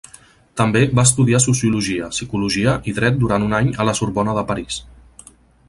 També 0.61 0.79
va 0.99 1.03
estudiar 1.09 1.41
sociologia, 1.43 2.09
psicologia 2.15 2.75
i 2.93 2.95
dret 3.01 3.21
durant 3.25 3.47
un 3.49 3.55
any 3.61 3.73
a 3.85 3.89
la 3.91 3.97
Sorbona 4.01 4.39
de 4.39 4.49
París. 4.53 4.83